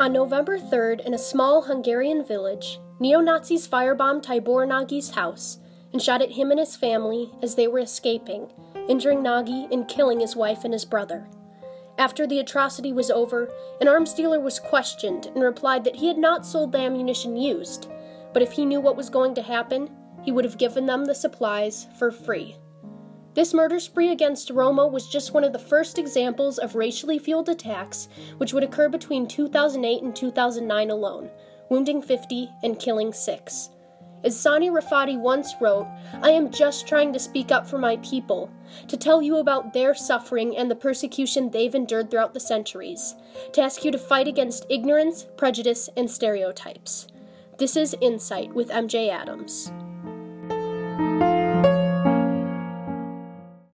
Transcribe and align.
On 0.00 0.12
November 0.12 0.60
3rd, 0.60 1.04
in 1.04 1.12
a 1.12 1.18
small 1.18 1.62
Hungarian 1.62 2.24
village, 2.24 2.78
neo 3.00 3.18
Nazis 3.18 3.66
firebombed 3.66 4.22
Tibor 4.22 4.64
Nagy's 4.64 5.10
house 5.10 5.58
and 5.92 6.00
shot 6.00 6.22
at 6.22 6.30
him 6.30 6.52
and 6.52 6.60
his 6.60 6.76
family 6.76 7.32
as 7.42 7.56
they 7.56 7.66
were 7.66 7.80
escaping, 7.80 8.48
injuring 8.88 9.24
Nagy 9.24 9.66
and 9.72 9.88
killing 9.88 10.20
his 10.20 10.36
wife 10.36 10.62
and 10.62 10.72
his 10.72 10.84
brother. 10.84 11.26
After 11.98 12.28
the 12.28 12.38
atrocity 12.38 12.92
was 12.92 13.10
over, 13.10 13.50
an 13.80 13.88
arms 13.88 14.14
dealer 14.14 14.38
was 14.38 14.60
questioned 14.60 15.26
and 15.26 15.42
replied 15.42 15.82
that 15.82 15.96
he 15.96 16.06
had 16.06 16.18
not 16.18 16.46
sold 16.46 16.70
the 16.70 16.78
ammunition 16.78 17.36
used, 17.36 17.90
but 18.32 18.40
if 18.40 18.52
he 18.52 18.64
knew 18.64 18.80
what 18.80 18.96
was 18.96 19.10
going 19.10 19.34
to 19.34 19.42
happen, 19.42 19.90
he 20.22 20.30
would 20.30 20.44
have 20.44 20.58
given 20.58 20.86
them 20.86 21.06
the 21.06 21.14
supplies 21.14 21.88
for 21.98 22.12
free. 22.12 22.54
This 23.38 23.54
murder 23.54 23.78
spree 23.78 24.10
against 24.10 24.50
Roma 24.50 24.84
was 24.84 25.06
just 25.06 25.32
one 25.32 25.44
of 25.44 25.52
the 25.52 25.60
first 25.60 25.96
examples 25.96 26.58
of 26.58 26.74
racially 26.74 27.20
fueled 27.20 27.48
attacks 27.48 28.08
which 28.38 28.52
would 28.52 28.64
occur 28.64 28.88
between 28.88 29.28
2008 29.28 30.02
and 30.02 30.16
2009 30.16 30.90
alone, 30.90 31.30
wounding 31.70 32.02
50 32.02 32.50
and 32.64 32.80
killing 32.80 33.12
6. 33.12 33.70
As 34.24 34.36
Sani 34.36 34.70
Rifati 34.70 35.16
once 35.16 35.54
wrote, 35.60 35.86
I 36.20 36.30
am 36.30 36.50
just 36.50 36.88
trying 36.88 37.12
to 37.12 37.20
speak 37.20 37.52
up 37.52 37.64
for 37.64 37.78
my 37.78 37.98
people, 37.98 38.50
to 38.88 38.96
tell 38.96 39.22
you 39.22 39.36
about 39.36 39.72
their 39.72 39.94
suffering 39.94 40.56
and 40.56 40.68
the 40.68 40.74
persecution 40.74 41.48
they've 41.48 41.76
endured 41.76 42.10
throughout 42.10 42.34
the 42.34 42.40
centuries, 42.40 43.14
to 43.52 43.62
ask 43.62 43.84
you 43.84 43.92
to 43.92 43.98
fight 43.98 44.26
against 44.26 44.66
ignorance, 44.68 45.28
prejudice, 45.36 45.88
and 45.96 46.10
stereotypes. 46.10 47.06
This 47.56 47.76
is 47.76 47.94
Insight 48.00 48.52
with 48.52 48.70
MJ 48.70 49.10
Adams. 49.10 49.70